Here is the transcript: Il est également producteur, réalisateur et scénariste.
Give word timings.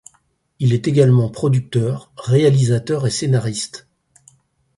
Il 0.57 0.73
est 0.73 0.87
également 0.87 1.29
producteur, 1.29 2.11
réalisateur 2.17 3.05
et 3.05 3.11
scénariste. 3.11 3.87